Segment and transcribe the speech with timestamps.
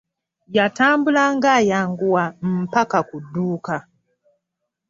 [0.55, 2.23] Yatambulanga ayanguwa
[2.65, 3.77] mpaka ku dduuka.